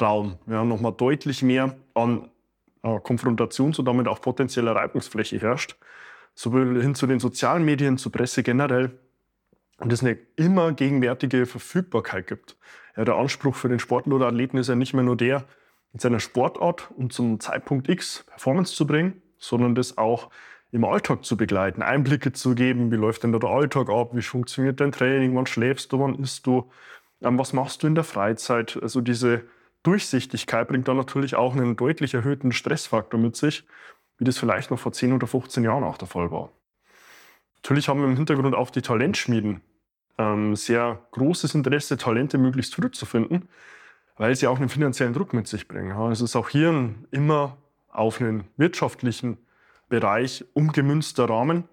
Raum 0.00 0.38
ja, 0.46 0.64
nochmal 0.64 0.92
deutlich 0.92 1.42
mehr 1.42 1.76
an 1.94 2.30
Konfrontations- 2.96 3.78
und 3.78 3.84
damit 3.84 4.08
auch 4.08 4.20
potenzieller 4.20 4.74
Reibungsfläche 4.74 5.40
herrscht, 5.40 5.76
sowohl 6.34 6.80
hin 6.82 6.94
zu 6.94 7.06
den 7.06 7.20
sozialen 7.20 7.64
Medien, 7.64 7.98
zur 7.98 8.12
Presse 8.12 8.42
generell, 8.42 8.98
und 9.78 9.92
es 9.92 10.02
eine 10.02 10.18
immer 10.36 10.72
gegenwärtige 10.72 11.46
Verfügbarkeit 11.46 12.26
gibt. 12.26 12.56
Ja, 12.96 13.04
der 13.04 13.14
Anspruch 13.14 13.54
für 13.54 13.68
den 13.68 13.78
Sportler 13.78 14.16
oder 14.16 14.26
Athleten 14.26 14.56
ist 14.56 14.68
ja 14.68 14.74
nicht 14.74 14.92
mehr 14.92 15.04
nur 15.04 15.16
der, 15.16 15.44
in 15.92 16.00
seiner 16.00 16.20
Sportart 16.20 16.90
und 16.96 17.12
zum 17.12 17.40
Zeitpunkt 17.40 17.88
X 17.88 18.24
Performance 18.26 18.74
zu 18.74 18.86
bringen, 18.86 19.22
sondern 19.38 19.74
das 19.74 19.96
auch 19.96 20.30
im 20.70 20.84
Alltag 20.84 21.24
zu 21.24 21.36
begleiten, 21.36 21.80
Einblicke 21.80 22.32
zu 22.32 22.54
geben, 22.54 22.90
wie 22.90 22.96
läuft 22.96 23.22
denn 23.22 23.32
der 23.32 23.42
Alltag 23.44 23.88
ab, 23.88 24.10
wie 24.12 24.22
funktioniert 24.22 24.80
dein 24.80 24.92
Training, 24.92 25.34
wann 25.34 25.46
schläfst 25.46 25.92
du, 25.92 26.00
wann 26.00 26.16
isst 26.16 26.46
du, 26.46 26.70
ähm, 27.22 27.38
was 27.38 27.52
machst 27.52 27.82
du 27.82 27.86
in 27.86 27.94
der 27.94 28.04
Freizeit. 28.04 28.78
Also 28.82 29.00
diese 29.00 29.44
Durchsichtigkeit 29.88 30.68
bringt 30.68 30.86
dann 30.86 30.98
natürlich 30.98 31.34
auch 31.34 31.54
einen 31.54 31.74
deutlich 31.74 32.12
erhöhten 32.12 32.52
Stressfaktor 32.52 33.18
mit 33.18 33.36
sich, 33.36 33.64
wie 34.18 34.24
das 34.24 34.36
vielleicht 34.36 34.70
noch 34.70 34.78
vor 34.78 34.92
10 34.92 35.14
oder 35.14 35.26
15 35.26 35.64
Jahren 35.64 35.82
auch 35.82 35.96
der 35.96 36.08
Fall 36.08 36.30
war. 36.30 36.50
Natürlich 37.56 37.88
haben 37.88 38.00
wir 38.00 38.06
im 38.06 38.16
Hintergrund 38.16 38.54
auch 38.54 38.68
die 38.68 38.82
Talentschmieden 38.82 39.62
ähm, 40.18 40.56
sehr 40.56 41.00
großes 41.12 41.54
Interesse, 41.54 41.96
Talente 41.96 42.36
möglichst 42.36 42.74
früh 42.74 42.90
zu 42.90 43.06
finden, 43.06 43.48
weil 44.18 44.36
sie 44.36 44.46
auch 44.46 44.58
einen 44.58 44.68
finanziellen 44.68 45.14
Druck 45.14 45.32
mit 45.32 45.48
sich 45.48 45.66
bringen. 45.66 45.88
Ja, 45.88 46.10
es 46.10 46.20
ist 46.20 46.36
auch 46.36 46.50
hier 46.50 46.70
ein 46.70 47.06
immer 47.10 47.56
auf 47.88 48.20
einen 48.20 48.44
wirtschaftlichen 48.58 49.38
Bereich 49.88 50.44
umgemünzter 50.52 51.30
Rahmen, 51.30 51.64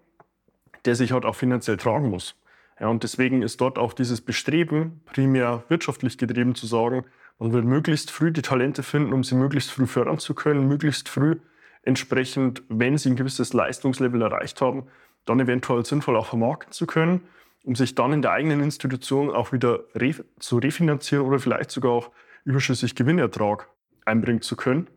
der 0.85 0.95
sich 0.95 1.11
halt 1.11 1.25
auch 1.25 1.35
finanziell 1.35 1.75
tragen 1.75 2.09
muss. 2.09 2.35
Ja, 2.79 2.87
und 2.87 3.03
deswegen 3.03 3.41
ist 3.41 3.59
dort 3.59 3.77
auch 3.77 3.91
dieses 3.91 4.21
Bestreben, 4.21 5.01
primär 5.05 5.65
wirtschaftlich 5.67 6.17
getrieben 6.17 6.55
zu 6.55 6.65
sagen, 6.65 7.03
man 7.39 7.53
will 7.53 7.63
möglichst 7.63 8.11
früh 8.11 8.31
die 8.31 8.41
Talente 8.41 8.83
finden, 8.83 9.13
um 9.13 9.23
sie 9.23 9.35
möglichst 9.35 9.71
früh 9.71 9.87
fördern 9.87 10.19
zu 10.19 10.33
können, 10.33 10.67
möglichst 10.67 11.09
früh 11.09 11.37
entsprechend, 11.83 12.63
wenn 12.69 12.97
sie 12.97 13.09
ein 13.09 13.15
gewisses 13.15 13.53
Leistungslevel 13.53 14.21
erreicht 14.21 14.61
haben, 14.61 14.87
dann 15.25 15.39
eventuell 15.39 15.85
sinnvoll 15.85 16.15
auch 16.15 16.27
vermarkten 16.27 16.71
zu 16.71 16.87
können, 16.87 17.21
um 17.63 17.75
sich 17.75 17.95
dann 17.95 18.13
in 18.13 18.21
der 18.21 18.31
eigenen 18.31 18.61
Institution 18.61 19.29
auch 19.29 19.51
wieder 19.51 19.83
re 19.95 20.13
zu 20.39 20.57
refinanzieren 20.57 21.25
oder 21.25 21.39
vielleicht 21.39 21.71
sogar 21.71 21.91
auch 21.91 22.11
überschüssig 22.43 22.95
Gewinnertrag 22.95 23.69
einbringen 24.05 24.41
zu 24.41 24.55
können. 24.55 24.87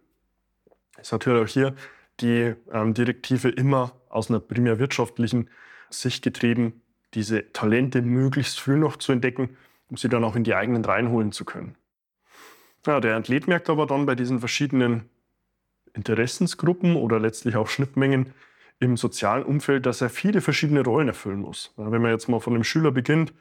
Es 0.97 1.09
ist 1.09 1.13
natürlich 1.13 1.43
auch 1.43 1.53
hier 1.53 1.75
die 2.21 2.55
ähm, 2.73 2.95
Direktive 2.95 3.49
immer 3.49 3.93
aus 4.09 4.31
einer 4.31 4.41
primär 4.41 4.79
wirtschaftlichen 4.79 5.49
Sicht 5.91 6.23
getrieben, 6.23 6.83
diese 7.15 7.53
Talente 7.53 8.03
möglichst 8.03 8.61
früh 8.61 8.77
noch 8.77 8.97
zu 8.97 9.13
entdecken, 9.13 9.57
um 9.89 9.97
sie 9.97 10.09
dann 10.09 10.25
auch 10.25 10.37
in 10.37 10.45
die 10.45 10.55
eigenen 10.55 10.85
reinholen 10.85 11.33
zu 11.33 11.45
können. 11.45 11.78
Ja, 12.87 13.01
der 13.01 13.17
Athlet 13.17 13.49
merkt 13.49 13.69
aber 13.71 13.87
dann 13.87 14.07
bei 14.07 14.15
diesen 14.15 14.39
verschiedenen 14.41 15.09
Interessensgruppen 15.95 16.97
oder 16.97 17.19
letztlich 17.19 17.57
auch 17.57 17.69
Schnittmengen 17.69 18.33
im 18.81 18.97
sozialen 18.97 19.45
Umfeld, 19.45 19.87
dass 19.87 20.01
er 20.01 20.11
viele 20.11 20.41
verschiedene 20.41 20.85
Rollen 20.85 21.09
erfüllen 21.09 21.41
muss. 21.41 21.75
Wenn 21.77 22.03
man 22.03 22.13
jetzt 22.13 22.29
mal 22.29 22.41
von 22.41 22.55
einem 22.55 22.65
Schüler 22.65 22.93
beginnt, 22.93 23.33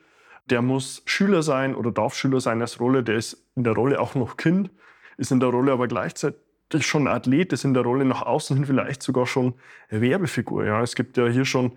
der 0.50 0.62
muss 0.62 1.04
Schüler 1.06 1.44
sein 1.44 1.76
oder 1.76 1.92
darf 1.92 2.16
Schüler 2.16 2.40
sein 2.40 2.62
als 2.62 2.80
Rolle, 2.80 3.04
der 3.04 3.16
ist 3.16 3.46
in 3.56 3.64
der 3.64 3.74
Rolle 3.74 4.00
auch 4.00 4.16
noch 4.16 4.38
Kind, 4.38 4.72
ist 5.18 5.32
in 5.32 5.40
der 5.40 5.50
Rolle 5.50 5.72
aber 5.72 5.88
gleichzeitig 5.88 6.42
schon 6.80 7.08
Athlet, 7.08 7.54
ist 7.54 7.66
in 7.66 7.74
der 7.74 7.84
Rolle 7.84 8.06
nach 8.06 8.24
außen 8.24 8.56
hin 8.56 8.66
vielleicht 8.66 9.04
sogar 9.04 9.28
schon 9.28 9.54
Werbefigur. 9.90 10.66
Ja, 10.66 10.82
es 10.82 10.96
gibt 10.96 11.18
ja 11.18 11.28
hier 11.28 11.46
schon 11.46 11.74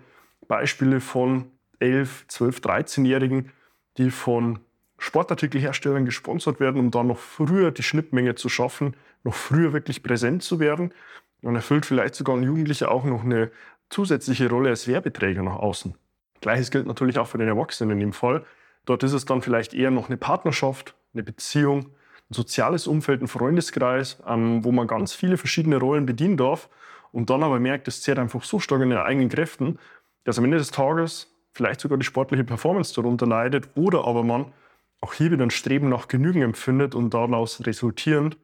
Beispiele 0.47 0.99
von 0.99 1.51
11, 1.79 2.25
12, 2.27 2.59
13-Jährigen, 2.59 3.51
die 3.97 4.09
von 4.09 4.59
Sportartikelherstellern 5.01 6.05
gesponsert 6.05 6.59
werden, 6.59 6.79
um 6.79 6.91
dann 6.91 7.07
noch 7.07 7.17
früher 7.17 7.71
die 7.71 7.81
Schnittmenge 7.81 8.35
zu 8.35 8.49
schaffen, 8.49 8.95
noch 9.23 9.33
früher 9.33 9.73
wirklich 9.73 10.03
präsent 10.03 10.43
zu 10.43 10.59
werden. 10.59 10.93
Und 11.41 11.55
erfüllt 11.55 11.87
vielleicht 11.87 12.13
sogar 12.13 12.37
ein 12.37 12.43
Jugendlicher 12.43 12.91
auch 12.91 13.03
noch 13.03 13.23
eine 13.23 13.49
zusätzliche 13.89 14.47
Rolle 14.47 14.69
als 14.69 14.87
Werbeträger 14.87 15.41
nach 15.41 15.55
außen. 15.55 15.95
Gleiches 16.39 16.69
gilt 16.69 16.85
natürlich 16.85 17.17
auch 17.17 17.25
für 17.25 17.39
den 17.39 17.47
Erwachsenen 17.47 17.99
im 17.99 18.13
Fall. 18.13 18.45
Dort 18.85 19.01
ist 19.01 19.13
es 19.13 19.25
dann 19.25 19.41
vielleicht 19.41 19.73
eher 19.73 19.89
noch 19.89 20.07
eine 20.07 20.17
Partnerschaft, 20.17 20.93
eine 21.15 21.23
Beziehung, 21.23 21.87
ein 22.29 22.33
soziales 22.35 22.85
Umfeld, 22.85 23.23
ein 23.23 23.27
Freundeskreis, 23.27 24.21
ähm, 24.27 24.63
wo 24.63 24.71
man 24.71 24.85
ganz 24.85 25.13
viele 25.13 25.37
verschiedene 25.37 25.77
Rollen 25.77 26.05
bedienen 26.05 26.37
darf 26.37 26.69
und 27.11 27.31
dann 27.31 27.41
aber 27.41 27.59
merkt, 27.59 27.87
es 27.87 28.03
zehrt 28.03 28.19
einfach 28.19 28.43
so 28.43 28.59
stark 28.59 28.83
in 28.83 28.91
den 28.91 28.99
eigenen 28.99 29.29
Kräften, 29.29 29.79
dass 30.25 30.37
am 30.37 30.45
Ende 30.45 30.57
des 30.57 30.69
Tages 30.69 31.35
vielleicht 31.53 31.81
sogar 31.81 31.97
die 31.97 32.05
sportliche 32.05 32.43
Performance 32.43 32.93
darunter 32.93 33.25
leidet 33.25 33.69
oder 33.73 34.05
aber 34.05 34.23
man 34.23 34.53
auch 35.01 35.13
hier 35.13 35.31
wieder 35.31 35.43
ein 35.43 35.51
Streben 35.51 35.89
nach 35.89 36.07
Genügen 36.07 36.41
empfindet 36.41 36.95
und 36.95 37.13
daraus 37.13 37.65
resultierend 37.65 38.37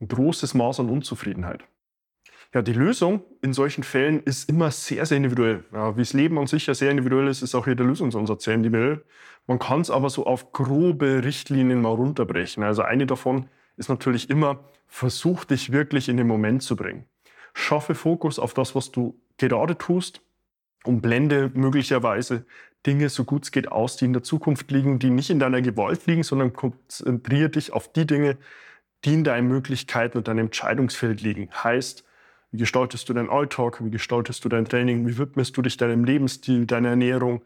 ein 0.00 0.08
großes 0.08 0.54
Maß 0.54 0.80
an 0.80 0.88
Unzufriedenheit. 0.88 1.64
Ja, 2.54 2.62
die 2.62 2.72
Lösung 2.72 3.24
in 3.42 3.52
solchen 3.52 3.82
Fällen 3.82 4.22
ist 4.22 4.48
immer 4.48 4.70
sehr, 4.70 5.06
sehr 5.06 5.16
individuell. 5.16 5.64
Ja, 5.72 5.96
wie 5.96 6.02
das 6.02 6.12
Leben 6.12 6.38
an 6.38 6.46
sich 6.46 6.66
ja 6.68 6.74
sehr 6.74 6.92
individuell 6.92 7.26
ist, 7.26 7.42
ist 7.42 7.56
auch 7.56 7.64
hier 7.64 7.74
der 7.74 7.86
Lösungsansatz 7.86 8.44
sehr 8.44 8.54
individuell. 8.54 9.04
Man 9.48 9.58
kann 9.58 9.80
es 9.80 9.90
aber 9.90 10.08
so 10.08 10.24
auf 10.24 10.52
grobe 10.52 11.24
Richtlinien 11.24 11.82
mal 11.82 11.94
runterbrechen. 11.94 12.62
Also 12.62 12.82
eine 12.82 13.06
davon 13.06 13.48
ist 13.76 13.88
natürlich 13.88 14.30
immer, 14.30 14.60
versuch 14.86 15.44
dich 15.44 15.72
wirklich 15.72 16.08
in 16.08 16.16
den 16.16 16.28
Moment 16.28 16.62
zu 16.62 16.76
bringen. 16.76 17.06
Schaffe 17.54 17.96
Fokus 17.96 18.38
auf 18.38 18.54
das, 18.54 18.76
was 18.76 18.92
du 18.92 19.20
gerade 19.36 19.76
tust 19.76 20.23
und 20.84 21.00
blende 21.00 21.50
möglicherweise 21.54 22.44
Dinge 22.86 23.08
so 23.08 23.24
gut 23.24 23.44
es 23.44 23.52
geht 23.52 23.72
aus, 23.72 23.96
die 23.96 24.04
in 24.04 24.12
der 24.12 24.22
Zukunft 24.22 24.70
liegen, 24.70 24.98
die 24.98 25.10
nicht 25.10 25.30
in 25.30 25.38
deiner 25.38 25.62
Gewalt 25.62 26.06
liegen, 26.06 26.22
sondern 26.22 26.52
konzentriere 26.52 27.48
dich 27.48 27.72
auf 27.72 27.90
die 27.92 28.06
Dinge, 28.06 28.36
die 29.04 29.14
in 29.14 29.24
deinen 29.24 29.48
Möglichkeiten 29.48 30.18
und 30.18 30.28
deinem 30.28 30.46
Entscheidungsfeld 30.46 31.22
liegen. 31.22 31.48
Heißt, 31.52 32.04
wie 32.52 32.58
gestaltest 32.58 33.08
du 33.08 33.14
deinen 33.14 33.30
Alltag, 33.30 33.84
wie 33.84 33.90
gestaltest 33.90 34.44
du 34.44 34.48
dein 34.48 34.66
Training, 34.66 35.06
wie 35.06 35.18
widmest 35.18 35.56
du 35.56 35.62
dich 35.62 35.76
deinem 35.76 36.04
Lebensstil, 36.04 36.66
deiner 36.66 36.90
Ernährung, 36.90 37.42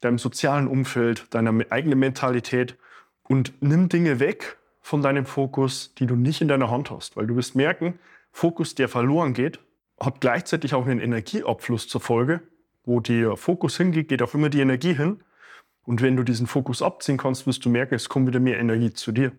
deinem 0.00 0.18
sozialen 0.18 0.66
Umfeld, 0.66 1.26
deiner 1.30 1.54
eigenen 1.70 1.98
Mentalität 1.98 2.76
und 3.22 3.52
nimm 3.60 3.88
Dinge 3.88 4.20
weg 4.20 4.58
von 4.80 5.00
deinem 5.00 5.26
Fokus, 5.26 5.94
die 5.94 6.06
du 6.06 6.16
nicht 6.16 6.40
in 6.40 6.48
deiner 6.48 6.70
Hand 6.70 6.90
hast, 6.90 7.16
weil 7.16 7.26
du 7.26 7.36
wirst 7.36 7.54
merken, 7.54 7.98
Fokus, 8.32 8.74
der 8.74 8.88
verloren 8.88 9.32
geht, 9.32 9.60
hat 10.00 10.20
gleichzeitig 10.20 10.74
auch 10.74 10.86
einen 10.86 11.00
Energieabfluss 11.00 11.86
zur 11.86 12.00
Folge 12.00 12.42
wo 12.84 13.00
der 13.00 13.36
Fokus 13.36 13.76
hingeht, 13.76 14.08
geht 14.08 14.22
auch 14.22 14.34
immer 14.34 14.48
die 14.48 14.60
Energie 14.60 14.94
hin. 14.94 15.22
Und 15.84 16.02
wenn 16.02 16.16
du 16.16 16.22
diesen 16.22 16.46
Fokus 16.46 16.82
abziehen 16.82 17.16
kannst, 17.16 17.46
wirst 17.46 17.64
du 17.64 17.70
merken, 17.70 17.94
es 17.94 18.08
kommt 18.08 18.26
wieder 18.26 18.40
mehr 18.40 18.58
Energie 18.58 18.92
zu 18.92 19.12
dir. 19.12 19.32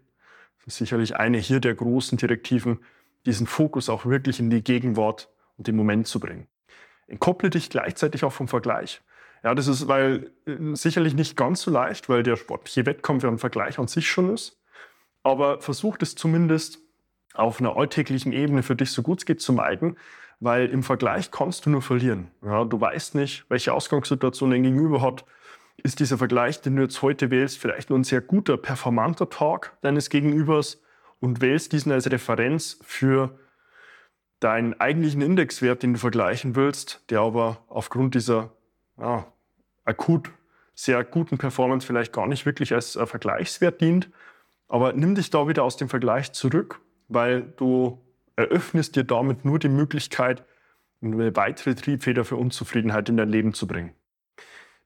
Das 0.60 0.74
ist 0.74 0.78
sicherlich 0.78 1.16
eine 1.16 1.38
hier 1.38 1.60
der 1.60 1.76
großen 1.76 2.18
Direktiven, 2.18 2.80
diesen 3.26 3.48
Fokus 3.48 3.90
auch 3.90 4.06
wirklich 4.06 4.40
in 4.40 4.50
die 4.50 4.64
Gegenwart 4.64 5.30
und 5.58 5.68
den 5.68 5.76
Moment 5.76 6.08
zu 6.08 6.20
bringen. 6.20 6.48
Entkopple 7.08 7.50
dich 7.50 7.70
gleichzeitig 7.70 8.24
auch 8.24 8.34
vom 8.34 8.48
Vergleich. 8.48 9.02
Ja, 9.44 9.54
das 9.54 9.68
ist 9.68 9.88
weil 9.88 10.32
äh, 10.46 10.56
sicherlich 10.74 11.16
nicht 11.16 11.36
ganz 11.36 11.62
so 11.62 11.72
leicht, 11.72 12.08
weil 12.08 12.24
der 12.24 12.38
sportliche 12.38 12.86
Wettkampf 12.86 13.24
ja 13.24 13.30
ein 13.30 13.38
Vergleich 13.38 13.78
an 13.78 13.88
sich 13.88 14.08
schon 14.10 14.34
ist. 14.34 14.58
Aber 15.22 15.62
versuch 15.62 15.98
es 16.00 16.16
zumindest 16.16 16.80
auf 17.34 17.60
einer 17.60 17.76
alltäglichen 17.76 18.32
Ebene 18.32 18.64
für 18.64 18.76
dich 18.76 18.92
so 18.92 19.02
gut 19.02 19.20
es 19.20 19.26
geht 19.26 19.42
zu 19.42 19.54
meiden, 19.54 19.98
weil 20.40 20.70
im 20.70 20.84
Vergleich 20.84 21.32
kannst 21.32 21.66
du 21.66 21.70
nur 21.70 21.82
verlieren. 21.82 22.32
Ja, 22.44 22.66
du 22.66 22.80
weißt 22.80 23.16
nicht, 23.16 23.46
welche 23.50 23.74
Ausgangssituation 23.74 24.52
dein 24.52 24.64
Gegenüber 24.64 25.02
hat. 25.02 25.26
Ist 25.78 26.00
dieser 26.00 26.18
Vergleich, 26.18 26.62
den 26.62 26.76
du 26.76 26.84
jetzt 26.84 27.02
heute 27.02 27.32
wählst, 27.32 27.58
vielleicht 27.58 27.90
nur 27.90 28.00
ein 28.00 28.04
sehr 28.04 28.22
guter, 28.22 28.58
performanter 28.58 29.30
Tag 29.30 29.78
deines 29.82 30.10
Gegenübers 30.10 30.82
und 31.20 31.42
wählst 31.42 31.72
diesen 31.72 31.92
als 31.92 32.12
Referenz 32.12 32.80
für 32.84 33.38
deinen 34.40 34.80
eigentlichen 34.80 35.22
Indexwert, 35.22 35.84
den 35.84 35.94
du 35.94 36.00
vergleichen 36.00 36.56
willst, 36.56 37.04
der 37.10 37.22
aber 37.22 37.64
aufgrund 37.68 38.16
dieser 38.16 38.52
ja, 38.98 39.26
akut 39.86 40.30
sehr 40.76 41.04
guten 41.04 41.38
Performance 41.38 41.86
vielleicht 41.86 42.14
gar 42.14 42.28
nicht 42.28 42.46
wirklich 42.46 42.74
als 42.74 42.96
äh, 42.96 43.06
Vergleichswert 43.06 43.80
dient. 43.82 44.10
Aber 44.68 44.94
nimm 44.94 45.16
dich 45.16 45.30
da 45.30 45.48
wieder 45.48 45.64
aus 45.64 45.78
dem 45.78 45.90
Vergleich 45.90 46.32
zurück, 46.32 46.82
weil 47.08 47.44
du 47.58 48.02
eröffnest 48.36 48.96
dir 48.96 49.04
damit 49.04 49.46
nur 49.46 49.60
die 49.60 49.70
Möglichkeit, 49.70 50.46
eine 51.02 51.36
weitere 51.36 51.76
Triebfeder 51.76 52.26
für 52.26 52.38
Unzufriedenheit 52.38 53.10
in 53.10 53.18
dein 53.18 53.30
Leben 53.30 53.54
zu 53.54 53.68
bringen. 53.68 53.94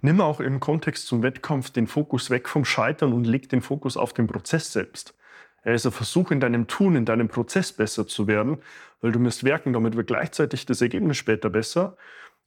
Nimm 0.01 0.21
auch 0.21 0.39
im 0.39 0.59
Kontext 0.59 1.07
zum 1.07 1.23
Wettkampf 1.23 1.71
den 1.71 1.87
Fokus 1.87 2.29
weg 2.29 2.47
vom 2.47 2.65
Scheitern 2.65 3.13
und 3.13 3.25
leg 3.25 3.49
den 3.49 3.61
Fokus 3.61 3.97
auf 3.97 4.13
den 4.13 4.27
Prozess 4.27 4.71
selbst. 4.71 5.15
Also 5.63 5.91
versuch 5.91 6.31
in 6.31 6.39
deinem 6.39 6.67
Tun, 6.67 6.95
in 6.95 7.05
deinem 7.05 7.27
Prozess 7.27 7.73
besser 7.73 8.07
zu 8.07 8.27
werden, 8.27 8.59
weil 9.01 9.11
du 9.11 9.19
wirst 9.23 9.43
merken, 9.43 9.73
damit 9.73 9.97
wird 9.97 10.07
gleichzeitig 10.07 10.65
das 10.65 10.81
Ergebnis 10.81 11.17
später 11.17 11.49
besser. 11.49 11.97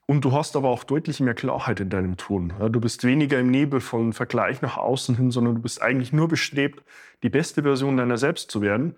Und 0.07 0.25
du 0.25 0.33
hast 0.33 0.57
aber 0.57 0.69
auch 0.69 0.85
deutlich 0.85 1.21
mehr 1.21 1.35
Klarheit 1.35 1.81
in 1.81 1.91
deinem 1.91 2.17
Tun. 2.17 2.53
Du 2.71 2.81
bist 2.81 3.05
weniger 3.05 3.39
im 3.39 3.51
Nebel 3.51 3.81
von 3.81 4.13
Vergleich 4.13 4.63
nach 4.63 4.77
außen 4.77 5.17
hin, 5.17 5.31
sondern 5.31 5.57
du 5.57 5.61
bist 5.61 5.83
eigentlich 5.83 6.13
nur 6.13 6.29
bestrebt, 6.29 6.83
die 7.23 7.29
beste 7.29 7.63
Version 7.63 7.97
deiner 7.97 8.17
selbst 8.17 8.51
zu 8.51 8.63
werden. 8.63 8.97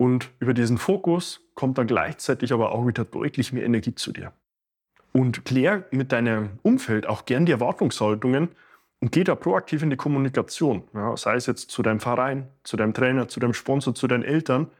Und 0.00 0.30
über 0.38 0.54
diesen 0.54 0.78
Fokus 0.78 1.42
kommt 1.54 1.76
dann 1.76 1.86
gleichzeitig 1.86 2.54
aber 2.54 2.72
auch 2.72 2.86
wieder 2.86 3.04
deutlich 3.04 3.52
mehr 3.52 3.64
Energie 3.64 3.94
zu 3.94 4.12
dir. 4.12 4.32
Und 5.12 5.44
klär 5.44 5.84
mit 5.90 6.10
deinem 6.10 6.58
Umfeld 6.62 7.06
auch 7.06 7.26
gern 7.26 7.44
die 7.44 7.52
Erwartungshaltungen 7.52 8.48
und 9.00 9.12
geh 9.12 9.24
da 9.24 9.34
proaktiv 9.34 9.82
in 9.82 9.90
die 9.90 9.98
Kommunikation. 9.98 10.84
Ja, 10.94 11.14
sei 11.18 11.34
es 11.34 11.44
jetzt 11.44 11.70
zu 11.70 11.82
deinem 11.82 12.00
Verein, 12.00 12.48
zu 12.64 12.78
deinem 12.78 12.94
Trainer, 12.94 13.28
zu 13.28 13.40
deinem 13.40 13.52
Sponsor, 13.52 13.94
zu 13.94 14.06
deinen 14.06 14.22
Eltern. 14.22 14.70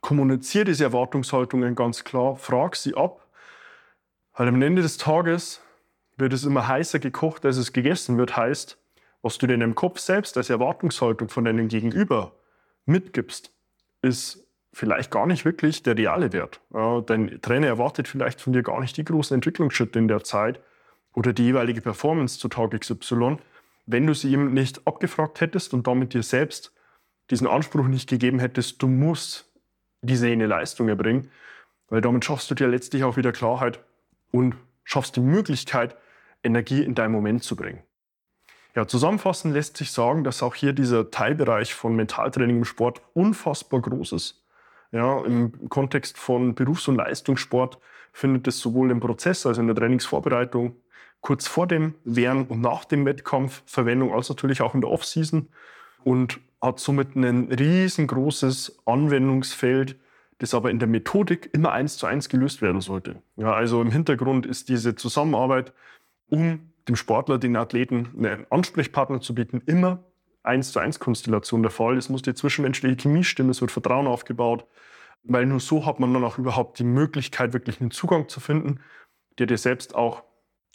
Kommuniziere 0.00 0.66
diese 0.66 0.84
Erwartungshaltungen 0.84 1.74
ganz 1.74 2.04
klar, 2.04 2.36
frag 2.36 2.76
sie 2.76 2.94
ab, 2.94 3.26
weil 4.36 4.46
am 4.46 4.62
Ende 4.62 4.82
des 4.82 4.96
Tages 4.96 5.60
wird 6.16 6.32
es 6.32 6.44
immer 6.44 6.68
heißer 6.68 7.00
gekocht, 7.00 7.44
als 7.44 7.56
es 7.56 7.72
gegessen 7.72 8.16
wird. 8.16 8.36
Heißt, 8.36 8.78
was 9.22 9.38
du 9.38 9.48
dir 9.48 9.54
in 9.54 9.60
deinem 9.60 9.74
Kopf 9.74 9.98
selbst 9.98 10.36
als 10.36 10.50
Erwartungshaltung 10.50 11.30
von 11.30 11.46
deinem 11.46 11.66
Gegenüber 11.66 12.36
mitgibst, 12.86 13.50
ist 14.02 14.42
vielleicht 14.72 15.10
gar 15.10 15.26
nicht 15.26 15.44
wirklich 15.44 15.82
der 15.82 15.96
reale 15.96 16.32
Wert. 16.32 16.60
dein 17.06 17.40
Trainer 17.42 17.66
erwartet 17.66 18.08
vielleicht 18.08 18.40
von 18.40 18.52
dir 18.52 18.62
gar 18.62 18.80
nicht 18.80 18.96
die 18.96 19.04
großen 19.04 19.34
Entwicklungsschritte 19.34 19.98
in 19.98 20.08
der 20.08 20.24
Zeit 20.24 20.60
oder 21.14 21.32
die 21.32 21.44
jeweilige 21.44 21.80
Performance 21.80 22.38
zu 22.38 22.48
Tag 22.48 22.78
XY, 22.78 23.36
wenn 23.86 24.06
du 24.06 24.14
sie 24.14 24.32
ihm 24.32 24.54
nicht 24.54 24.86
abgefragt 24.86 25.40
hättest 25.40 25.74
und 25.74 25.86
damit 25.86 26.14
dir 26.14 26.22
selbst 26.22 26.72
diesen 27.30 27.46
Anspruch 27.46 27.86
nicht 27.86 28.08
gegeben 28.08 28.38
hättest, 28.38 28.82
du 28.82 28.88
musst 28.88 29.50
diese 30.00 30.28
eine 30.28 30.46
Leistung 30.46 30.88
erbringen, 30.88 31.30
weil 31.88 32.00
damit 32.00 32.24
schaffst 32.24 32.50
du 32.50 32.54
dir 32.54 32.68
letztlich 32.68 33.04
auch 33.04 33.16
wieder 33.16 33.32
Klarheit 33.32 33.80
und 34.30 34.54
schaffst 34.84 35.16
die 35.16 35.20
Möglichkeit, 35.20 35.96
Energie 36.42 36.82
in 36.82 36.94
deinen 36.94 37.12
Moment 37.12 37.44
zu 37.44 37.54
bringen. 37.54 37.82
Ja, 38.74 38.86
zusammenfassend 38.86 39.52
lässt 39.52 39.76
sich 39.76 39.92
sagen, 39.92 40.24
dass 40.24 40.42
auch 40.42 40.54
hier 40.54 40.72
dieser 40.72 41.10
Teilbereich 41.10 41.74
von 41.74 41.94
Mentaltraining 41.94 42.58
im 42.58 42.64
Sport 42.64 43.02
unfassbar 43.12 43.80
groß 43.80 44.12
ist. 44.12 44.41
Ja, 44.92 45.24
Im 45.24 45.68
Kontext 45.70 46.18
von 46.18 46.54
Berufs- 46.54 46.86
und 46.86 46.96
Leistungssport 46.96 47.78
findet 48.12 48.46
es 48.46 48.60
sowohl 48.60 48.90
im 48.90 49.00
Prozess, 49.00 49.46
also 49.46 49.60
in 49.60 49.66
der 49.66 49.76
Trainingsvorbereitung, 49.76 50.76
kurz 51.22 51.48
vor 51.48 51.66
dem, 51.66 51.94
während 52.04 52.50
und 52.50 52.60
nach 52.60 52.84
dem 52.84 53.06
Wettkampf 53.06 53.62
Verwendung, 53.64 54.12
als 54.12 54.28
natürlich 54.28 54.60
auch 54.60 54.74
in 54.74 54.82
der 54.82 54.90
Offseason 54.90 55.48
und 56.04 56.40
hat 56.60 56.78
somit 56.78 57.16
ein 57.16 57.50
riesengroßes 57.50 58.82
Anwendungsfeld, 58.84 59.96
das 60.38 60.52
aber 60.52 60.70
in 60.70 60.78
der 60.78 60.88
Methodik 60.88 61.48
immer 61.52 61.72
eins 61.72 61.96
zu 61.96 62.06
eins 62.06 62.28
gelöst 62.28 62.60
werden 62.60 62.80
sollte. 62.80 63.22
Ja, 63.36 63.52
also 63.52 63.80
im 63.80 63.90
Hintergrund 63.90 64.44
ist 64.44 64.68
diese 64.68 64.94
Zusammenarbeit 64.94 65.72
um 66.28 66.72
dem 66.88 66.96
Sportler, 66.96 67.38
den 67.38 67.56
Athleten 67.56 68.08
einen 68.18 68.46
Ansprechpartner 68.50 69.20
zu 69.20 69.34
bieten, 69.34 69.62
immer 69.66 70.04
eins 70.42 70.72
zu 70.72 70.78
eins 70.78 70.98
Konstellation 70.98 71.62
der 71.62 71.70
Fall. 71.70 71.96
Es 71.96 72.08
muss 72.08 72.22
die 72.22 72.34
zwischenmenschliche 72.34 72.96
Chemie 72.96 73.24
stimmen, 73.24 73.50
es 73.50 73.60
wird 73.60 73.70
Vertrauen 73.70 74.06
aufgebaut, 74.06 74.66
weil 75.22 75.46
nur 75.46 75.60
so 75.60 75.86
hat 75.86 76.00
man 76.00 76.12
dann 76.12 76.24
auch 76.24 76.38
überhaupt 76.38 76.78
die 76.78 76.84
Möglichkeit, 76.84 77.52
wirklich 77.52 77.80
einen 77.80 77.90
Zugang 77.90 78.28
zu 78.28 78.40
finden, 78.40 78.80
der 79.38 79.46
dir 79.46 79.58
selbst 79.58 79.94
auch 79.94 80.24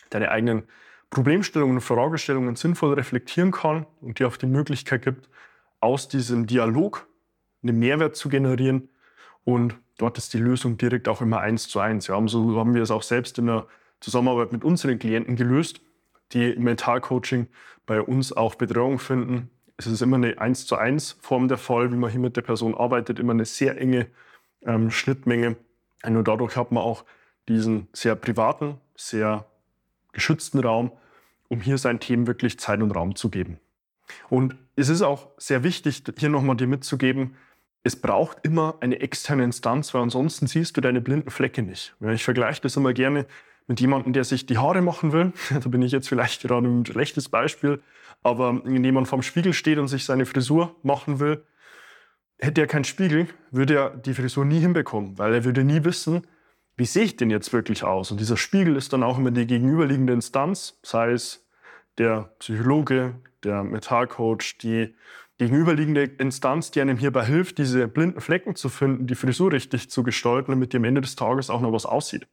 deine 0.09 0.31
eigenen 0.31 0.63
Problemstellungen 1.09 1.77
und 1.77 1.81
Fragestellungen 1.81 2.55
sinnvoll 2.55 2.93
reflektieren 2.93 3.51
kann 3.51 3.85
und 4.01 4.19
dir 4.19 4.27
auch 4.27 4.37
die 4.37 4.45
Möglichkeit 4.45 5.03
gibt, 5.03 5.29
aus 5.79 6.07
diesem 6.07 6.47
Dialog 6.47 7.07
einen 7.63 7.79
Mehrwert 7.79 8.15
zu 8.15 8.29
generieren. 8.29 8.89
Und 9.43 9.75
dort 9.97 10.17
ist 10.17 10.33
die 10.33 10.39
Lösung 10.39 10.77
direkt 10.77 11.07
auch 11.07 11.21
immer 11.21 11.39
eins 11.39 11.67
zu 11.67 11.79
eins. 11.79 12.07
Ja, 12.07 12.27
so 12.27 12.57
haben 12.59 12.73
wir 12.73 12.81
es 12.81 12.91
auch 12.91 13.03
selbst 13.03 13.37
in 13.37 13.47
der 13.47 13.67
Zusammenarbeit 13.99 14.51
mit 14.51 14.63
unseren 14.63 14.99
Klienten 14.99 15.35
gelöst, 15.35 15.81
die 16.33 16.51
im 16.51 16.63
Mentalcoaching 16.63 17.47
bei 17.85 18.01
uns 18.01 18.33
auch 18.33 18.55
Betreuung 18.55 18.99
finden. 18.99 19.49
Es 19.77 19.85
ist 19.85 20.01
immer 20.01 20.17
eine 20.17 20.39
eins 20.39 20.65
zu 20.65 20.75
eins 20.75 21.17
Form 21.21 21.47
der 21.47 21.57
Fall, 21.57 21.91
wie 21.91 21.95
man 21.95 22.09
hier 22.09 22.19
mit 22.19 22.35
der 22.35 22.41
Person 22.41 22.75
arbeitet, 22.75 23.19
immer 23.19 23.33
eine 23.33 23.45
sehr 23.45 23.79
enge 23.79 24.07
ähm, 24.65 24.89
Schnittmenge. 24.89 25.55
Nur 26.07 26.23
dadurch 26.23 26.55
hat 26.55 26.71
man 26.71 26.83
auch 26.83 27.05
diesen 27.47 27.87
sehr 27.93 28.15
privaten, 28.15 28.75
sehr 28.95 29.45
geschützten 30.13 30.59
Raum, 30.59 30.91
um 31.47 31.61
hier 31.61 31.77
seinen 31.77 31.99
Themen 31.99 32.27
wirklich 32.27 32.59
Zeit 32.59 32.81
und 32.81 32.91
Raum 32.91 33.15
zu 33.15 33.29
geben. 33.29 33.59
Und 34.29 34.55
es 34.75 34.89
ist 34.89 35.01
auch 35.01 35.29
sehr 35.37 35.63
wichtig, 35.63 36.03
hier 36.17 36.29
nochmal 36.29 36.55
dir 36.55 36.67
mitzugeben, 36.67 37.35
es 37.83 37.95
braucht 37.95 38.39
immer 38.43 38.75
eine 38.81 38.99
externe 38.99 39.43
Instanz, 39.43 39.93
weil 39.93 40.01
ansonsten 40.01 40.47
siehst 40.47 40.75
du 40.75 40.81
deine 40.81 40.99
blinden 40.99 41.29
Flecke 41.29 41.61
nicht. 41.61 41.95
Ich 42.01 42.23
vergleiche 42.23 42.61
das 42.61 42.75
immer 42.75 42.93
gerne 42.93 43.25
mit 43.67 43.79
jemandem, 43.81 44.13
der 44.13 44.23
sich 44.23 44.45
die 44.45 44.57
Haare 44.57 44.81
machen 44.81 45.11
will. 45.11 45.33
Da 45.49 45.69
bin 45.69 45.81
ich 45.81 45.91
jetzt 45.91 46.09
vielleicht 46.09 46.41
gerade 46.41 46.67
ein 46.67 46.85
schlechtes 46.85 47.29
Beispiel. 47.29 47.81
Aber 48.23 48.63
wenn 48.65 48.83
jemand 48.83 49.07
vorm 49.07 49.21
Spiegel 49.21 49.53
steht 49.53 49.77
und 49.77 49.87
sich 49.87 50.05
seine 50.05 50.25
Frisur 50.25 50.75
machen 50.83 51.19
will, 51.19 51.43
hätte 52.39 52.61
er 52.61 52.67
keinen 52.67 52.83
Spiegel, 52.83 53.27
würde 53.51 53.75
er 53.75 53.89
die 53.89 54.13
Frisur 54.13 54.45
nie 54.45 54.59
hinbekommen, 54.59 55.17
weil 55.17 55.33
er 55.33 55.43
würde 55.43 55.63
nie 55.63 55.83
wissen, 55.83 56.25
wie 56.75 56.85
sehe 56.85 57.03
ich 57.03 57.17
denn 57.17 57.31
jetzt 57.31 57.53
wirklich 57.53 57.83
aus? 57.83 58.11
Und 58.11 58.19
dieser 58.19 58.37
Spiegel 58.37 58.75
ist 58.75 58.93
dann 58.93 59.03
auch 59.03 59.17
immer 59.17 59.31
die 59.31 59.47
gegenüberliegende 59.47 60.13
Instanz, 60.13 60.79
sei 60.83 61.11
es 61.11 61.47
der 61.97 62.35
Psychologe, 62.39 63.15
der 63.43 63.63
Metallcoach, 63.63 64.59
die 64.61 64.93
gegenüberliegende 65.39 66.03
Instanz, 66.03 66.69
die 66.69 66.81
einem 66.81 66.97
hierbei 66.97 67.25
hilft, 67.25 67.57
diese 67.57 67.87
blinden 67.87 68.21
Flecken 68.21 68.55
zu 68.55 68.69
finden, 68.69 69.07
die 69.07 69.15
Frisur 69.15 69.51
richtig 69.51 69.89
zu 69.89 70.03
gestalten, 70.03 70.51
damit 70.51 70.73
die 70.73 70.77
am 70.77 70.83
Ende 70.83 71.01
des 71.01 71.15
Tages 71.15 71.49
auch 71.49 71.61
noch 71.61 71.71
was 71.73 71.85
aussieht. 71.85 72.27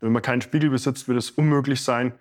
Wenn 0.00 0.12
man 0.12 0.22
keinen 0.22 0.40
Spiegel 0.40 0.70
besitzt, 0.70 1.08
wird 1.08 1.18
es 1.18 1.30
unmöglich 1.30 1.82
sein, 1.82 2.12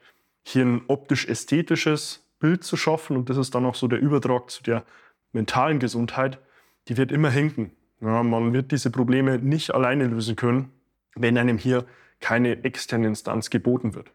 hier 0.43 0.65
ein 0.65 0.81
optisch-ästhetisches 0.87 2.25
Bild 2.39 2.63
zu 2.63 2.77
schaffen. 2.77 3.17
Und 3.17 3.29
das 3.29 3.37
ist 3.37 3.55
dann 3.55 3.65
auch 3.65 3.75
so 3.75 3.87
der 3.87 3.99
Übertrag 3.99 4.49
zu 4.49 4.63
der 4.63 4.83
mentalen 5.31 5.79
Gesundheit. 5.79 6.39
Die 6.87 6.97
wird 6.97 7.11
immer 7.11 7.29
hinken. 7.29 7.71
Ja, 8.01 8.23
man 8.23 8.53
wird 8.53 8.71
diese 8.71 8.91
Probleme 8.91 9.39
nicht 9.39 9.73
alleine 9.73 10.07
lösen 10.07 10.35
können, 10.35 10.71
wenn 11.15 11.37
einem 11.37 11.57
hier 11.57 11.85
keine 12.19 12.63
externe 12.63 13.07
Instanz 13.07 13.49
geboten 13.49 13.93
wird. 13.93 14.11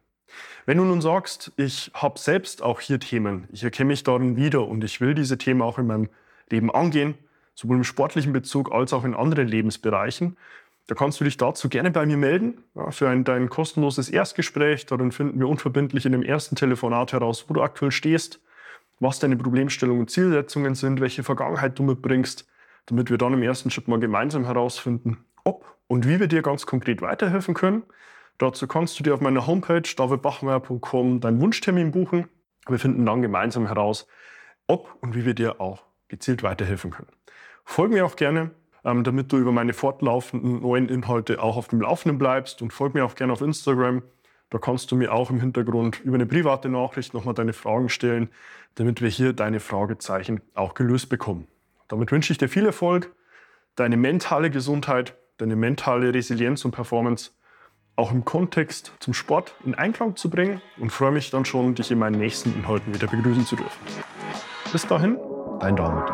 Wenn 0.67 0.79
du 0.79 0.85
nun 0.85 1.03
sagst, 1.03 1.53
ich 1.57 1.91
habe 1.95 2.19
selbst 2.19 2.63
auch 2.63 2.81
hier 2.81 2.99
Themen, 2.99 3.47
ich 3.53 3.63
erkenne 3.63 3.89
mich 3.89 4.03
darin 4.03 4.37
wieder 4.37 4.67
und 4.67 4.83
ich 4.83 5.01
will 5.01 5.15
diese 5.15 5.39
Themen 5.39 5.63
auch 5.63 5.79
in 5.79 5.87
meinem 5.87 6.09
Leben 6.51 6.71
angehen, 6.71 7.15
sowohl 7.55 7.77
im 7.77 7.85
sportlichen 7.85 8.33
Bezug 8.33 8.73
als 8.73 8.93
auch 8.93 9.05
in 9.05 9.15
anderen 9.15 9.47
Lebensbereichen, 9.47 10.37
da 10.87 10.95
kannst 10.95 11.19
du 11.21 11.25
dich 11.25 11.37
dazu 11.37 11.69
gerne 11.69 11.91
bei 11.91 12.05
mir 12.05 12.17
melden 12.17 12.63
ja, 12.75 12.91
für 12.91 13.09
ein, 13.09 13.25
dein 13.25 13.49
kostenloses 13.49 14.11
Erstgespräch. 14.11 14.85
Darin 14.87 15.13
finden 15.13 15.39
wir 15.39 15.49
unverbindlich 15.49 16.05
in 16.05 16.13
dem 16.13 16.23
ersten 16.23 16.57
Telefonat 16.57 17.13
heraus, 17.13 17.47
wo 17.49 17.55
du 17.55 17.63
aktuell 17.63 17.91
stehst, 17.91 18.41
was 19.01 19.19
deine 19.19 19.37
Problemstellungen 19.37 20.03
und 20.03 20.11
Zielsetzungen 20.11 20.75
sind, 20.75 21.01
welche 21.01 21.23
Vergangenheit 21.23 21.79
du 21.79 21.83
mitbringst, 21.85 22.47
damit 22.87 23.11
wir 23.11 23.17
dann 23.17 23.33
im 23.33 23.43
ersten 23.43 23.71
Schritt 23.71 23.89
mal 23.89 23.99
gemeinsam 23.99 24.45
herausfinden, 24.45 25.25
ob 25.45 25.65
und 25.87 26.07
wie 26.07 26.21
wir 26.21 26.27
dir 26.27 26.43
ganz 26.43 26.67
konkret 26.67 27.01
weiterhelfen 27.01 27.55
können. 27.55 27.85
Dazu 28.37 28.67
kannst 28.67 28.99
du 28.99 29.05
dir 29.05 29.15
auf 29.15 29.21
meiner 29.21 29.47
Homepage 29.47 29.83
davidbachmeier.com 29.97 31.21
deinen 31.21 31.41
Wunschtermin 31.41 31.93
buchen. 31.93 32.29
Wir 32.69 32.79
finden 32.79 33.07
dann 33.07 33.23
gemeinsam 33.23 33.69
heraus, 33.69 34.07
ob 34.67 34.97
und 35.01 35.15
wie 35.15 35.25
wir 35.25 35.35
dir 35.35 35.61
auch 35.61 35.85
gezielt 36.09 36.43
weiterhelfen 36.43 36.91
können. 36.91 37.09
Folge 37.65 37.95
mir 37.95 38.05
auch 38.05 38.17
gerne, 38.17 38.51
ähm, 38.85 39.05
damit 39.05 39.33
du 39.33 39.39
über 39.39 39.53
meine 39.53 39.73
fortlaufenden 39.73 40.61
neuen 40.61 40.89
Inhalte 40.89 41.43
auch 41.43 41.57
auf 41.57 41.69
dem 41.69 41.81
Laufenden 41.81 42.19
bleibst 42.19 42.63
und 42.63 42.73
folge 42.73 42.99
mir 42.99 43.05
auch 43.05 43.15
gerne 43.15 43.33
auf 43.33 43.41
Instagram. 43.41 44.03
Da 44.51 44.59
kannst 44.59 44.91
du 44.93 44.97
mir 44.97 45.13
auch 45.13 45.31
im 45.31 45.41
Hintergrund 45.41 46.01
über 46.01 46.15
eine 46.15 46.27
private 46.27 46.69
Nachricht 46.69 47.15
nochmal 47.15 47.35
deine 47.35 47.53
Fragen 47.53 47.89
stellen, 47.89 48.29
damit 48.77 49.01
wir 49.01 49.09
hier 49.09 49.33
deine 49.33 49.61
Fragezeichen 49.61 50.41
auch 50.55 50.75
gelöst 50.75 51.09
bekommen. 51.09 51.49
Damit 51.89 52.13
wünsche 52.13 52.33
ich 52.33 52.39
dir 52.39 52.49
viel 52.49 52.67
Erfolg, 52.67 53.13
deine 53.77 53.97
mentale 53.97 54.51
Gesundheit, 54.51 55.17
deine 55.39 55.57
mentale 55.57 56.15
Resilienz 56.15 56.65
und 56.65 56.71
Performance 56.71 57.33
auch 57.97 58.13
im 58.13 58.25
Kontext 58.25 58.93
zum 59.01 59.15
Sport 59.15 59.55
in 59.65 59.75
Einklang 59.75 60.17
zu 60.17 60.29
bringen 60.29 60.61
und 60.79 60.91
freue 60.91 61.13
mich 61.13 61.31
dann 61.31 61.45
schon, 61.45 61.75
dich 61.75 61.91
in 61.91 61.99
meinen 61.99 62.19
nächsten 62.19 62.55
Inhalten 62.55 62.95
wieder 62.95 63.07
begrüßen 63.07 63.47
zu 63.47 63.57
dürfen. 63.57 63.79
Bis 64.73 64.87
dahin, 64.87 65.19
dein 65.61 65.77
David. 65.77 66.14